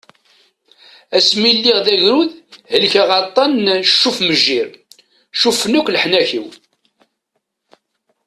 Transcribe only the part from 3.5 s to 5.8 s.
n "Cuff-mejjir", cuffen